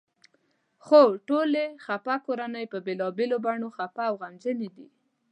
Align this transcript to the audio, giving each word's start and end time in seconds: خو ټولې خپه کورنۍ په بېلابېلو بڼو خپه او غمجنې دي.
خو 0.85 1.01
ټولې 1.27 1.63
خپه 1.85 2.15
کورنۍ 2.25 2.65
په 2.71 2.77
بېلابېلو 2.85 3.37
بڼو 3.45 3.69
خپه 3.77 4.01
او 4.09 4.13
غمجنې 4.21 4.69
دي. 4.75 4.87